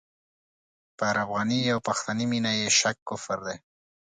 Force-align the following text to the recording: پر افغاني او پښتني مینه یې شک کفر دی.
پر 0.97 1.15
افغاني 1.23 1.59
او 1.73 1.79
پښتني 1.87 2.25
مینه 2.31 2.51
یې 2.59 2.67
شک 2.79 2.97
کفر 3.09 3.39
دی. 3.47 3.57